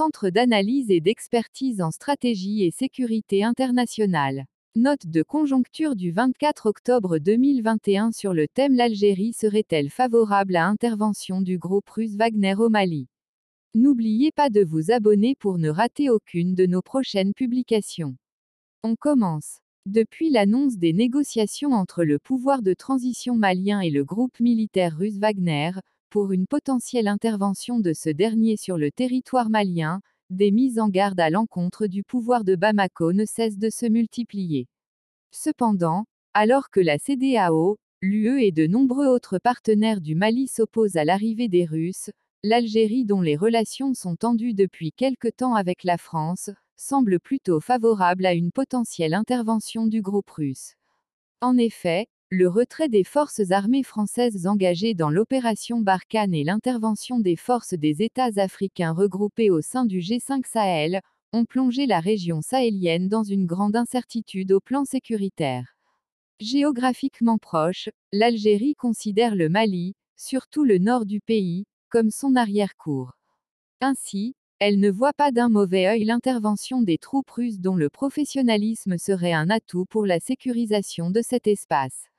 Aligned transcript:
centre 0.00 0.30
d'analyse 0.30 0.90
et 0.90 1.02
d'expertise 1.02 1.82
en 1.82 1.90
stratégie 1.90 2.64
et 2.64 2.70
sécurité 2.70 3.44
internationale. 3.44 4.46
Note 4.74 5.06
de 5.06 5.22
conjoncture 5.22 5.94
du 5.94 6.10
24 6.10 6.64
octobre 6.64 7.18
2021 7.18 8.10
sur 8.10 8.32
le 8.32 8.48
thème 8.48 8.76
L'Algérie 8.76 9.34
serait-elle 9.34 9.90
favorable 9.90 10.56
à 10.56 10.64
intervention 10.64 11.42
du 11.42 11.58
groupe 11.58 11.90
russe 11.90 12.16
Wagner 12.16 12.54
au 12.54 12.70
Mali? 12.70 13.08
N'oubliez 13.74 14.32
pas 14.32 14.48
de 14.48 14.64
vous 14.64 14.90
abonner 14.90 15.34
pour 15.38 15.58
ne 15.58 15.68
rater 15.68 16.08
aucune 16.08 16.54
de 16.54 16.64
nos 16.64 16.80
prochaines 16.80 17.34
publications. 17.34 18.16
On 18.82 18.96
commence. 18.96 19.58
Depuis 19.84 20.30
l'annonce 20.30 20.78
des 20.78 20.94
négociations 20.94 21.72
entre 21.72 22.04
le 22.04 22.18
pouvoir 22.18 22.62
de 22.62 22.72
transition 22.72 23.34
malien 23.34 23.80
et 23.80 23.90
le 23.90 24.06
groupe 24.06 24.40
militaire 24.40 24.96
russe 24.96 25.18
Wagner, 25.18 25.72
pour 26.10 26.32
une 26.32 26.46
potentielle 26.46 27.08
intervention 27.08 27.78
de 27.78 27.92
ce 27.92 28.10
dernier 28.10 28.56
sur 28.56 28.76
le 28.76 28.90
territoire 28.90 29.48
malien, 29.48 30.00
des 30.28 30.50
mises 30.50 30.78
en 30.78 30.88
garde 30.88 31.20
à 31.20 31.30
l'encontre 31.30 31.86
du 31.86 32.02
pouvoir 32.02 32.44
de 32.44 32.56
Bamako 32.56 33.12
ne 33.12 33.24
cessent 33.24 33.58
de 33.58 33.70
se 33.70 33.86
multiplier. 33.86 34.66
Cependant, 35.30 36.04
alors 36.34 36.70
que 36.70 36.80
la 36.80 36.98
CDAO, 36.98 37.78
l'UE 38.02 38.42
et 38.42 38.52
de 38.52 38.66
nombreux 38.66 39.06
autres 39.06 39.38
partenaires 39.38 40.00
du 40.00 40.14
Mali 40.16 40.48
s'opposent 40.48 40.96
à 40.96 41.04
l'arrivée 41.04 41.48
des 41.48 41.64
Russes, 41.64 42.10
l'Algérie 42.42 43.04
dont 43.04 43.20
les 43.20 43.36
relations 43.36 43.94
sont 43.94 44.16
tendues 44.16 44.54
depuis 44.54 44.92
quelque 44.92 45.28
temps 45.28 45.54
avec 45.54 45.84
la 45.84 45.98
France, 45.98 46.50
semble 46.76 47.20
plutôt 47.20 47.60
favorable 47.60 48.26
à 48.26 48.32
une 48.32 48.52
potentielle 48.52 49.14
intervention 49.14 49.86
du 49.86 50.02
groupe 50.02 50.30
russe. 50.30 50.74
En 51.40 51.56
effet, 51.58 52.08
le 52.32 52.48
retrait 52.48 52.88
des 52.88 53.02
forces 53.02 53.50
armées 53.50 53.82
françaises 53.82 54.46
engagées 54.46 54.94
dans 54.94 55.10
l'opération 55.10 55.80
Barkhane 55.80 56.32
et 56.32 56.44
l'intervention 56.44 57.18
des 57.18 57.34
forces 57.34 57.74
des 57.74 58.02
États 58.02 58.30
africains 58.36 58.92
regroupées 58.92 59.50
au 59.50 59.60
sein 59.60 59.84
du 59.84 59.98
G5 59.98 60.46
Sahel, 60.46 61.00
ont 61.32 61.44
plongé 61.44 61.86
la 61.86 61.98
région 61.98 62.40
sahélienne 62.40 63.08
dans 63.08 63.24
une 63.24 63.46
grande 63.46 63.74
incertitude 63.74 64.52
au 64.52 64.60
plan 64.60 64.84
sécuritaire. 64.84 65.74
Géographiquement 66.38 67.38
proche, 67.38 67.88
l'Algérie 68.12 68.76
considère 68.76 69.34
le 69.34 69.48
Mali, 69.48 69.94
surtout 70.16 70.62
le 70.62 70.78
nord 70.78 71.06
du 71.06 71.20
pays, 71.20 71.64
comme 71.88 72.12
son 72.12 72.36
arrière-cour. 72.36 73.10
Ainsi, 73.80 74.36
elle 74.60 74.78
ne 74.78 74.90
voit 74.90 75.14
pas 75.14 75.32
d'un 75.32 75.48
mauvais 75.48 75.88
œil 75.88 76.04
l'intervention 76.04 76.80
des 76.80 76.98
troupes 76.98 77.30
russes 77.30 77.58
dont 77.58 77.76
le 77.76 77.90
professionnalisme 77.90 78.98
serait 78.98 79.32
un 79.32 79.50
atout 79.50 79.84
pour 79.86 80.06
la 80.06 80.20
sécurisation 80.20 81.10
de 81.10 81.22
cet 81.22 81.48
espace. 81.48 82.09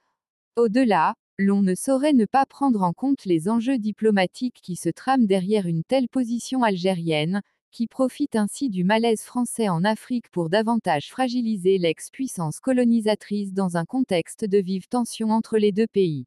Au-delà, 0.58 1.16
l'on 1.40 1.62
ne 1.62 1.76
saurait 1.76 2.12
ne 2.12 2.26
pas 2.26 2.46
prendre 2.46 2.84
en 2.84 2.92
compte 2.92 3.24
les 3.24 3.48
enjeux 3.48 3.78
diplomatiques 3.78 4.60
qui 4.62 4.76
se 4.76 4.90
trament 4.90 5.26
derrière 5.26 5.66
une 5.66 5.86
telle 5.86 6.10
position 6.10 6.62
algérienne, 6.62 7.42
qui 7.72 7.88
profite 7.88 8.36
ainsi 8.36 8.70
du 8.70 8.84
malaise 8.84 9.22
français 9.22 9.70
en 9.70 9.86
Afrique 9.86 10.30
pour 10.30 10.50
davantage 10.50 11.10
fragiliser 11.10 11.78
l'ex-puissance 11.78 12.60
colonisatrice 12.60 13.54
dans 13.54 13.78
un 13.78 13.86
contexte 13.86 14.44
de 14.44 14.58
vive 14.58 14.90
tension 14.90 15.30
entre 15.30 15.58
les 15.58 15.72
deux 15.72 15.88
pays. 15.88 16.26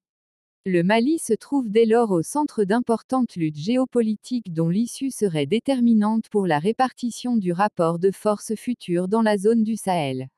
Le 0.64 0.83
Mali 0.83 1.19
se 1.19 1.34
trouve 1.34 1.69
dès 1.69 1.84
lors 1.84 2.11
au 2.11 2.22
centre 2.22 2.64
d'importantes 2.64 3.36
luttes 3.36 3.58
géopolitiques 3.58 4.55
dont 4.55 4.70
l'issue 4.70 5.11
serait 5.11 5.45
déterminante 5.45 6.30
pour 6.30 6.47
la 6.47 6.58
répartition 6.58 7.36
du 7.36 7.52
rapport 7.52 7.98
de 7.98 8.11
force 8.11 8.55
future 8.55 9.06
dans 9.06 9.20
la 9.20 9.36
zone 9.36 9.64
du 9.64 9.77
Sahel. 9.77 10.28